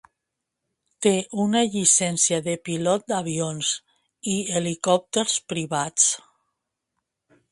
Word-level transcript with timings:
Té 1.05 1.11
una 1.41 1.59
llicència 1.73 2.39
de 2.47 2.55
pilot 2.69 3.05
d'avions 3.11 3.69
i 4.33 4.35
helicòpters 4.57 5.39
privats. 5.53 6.11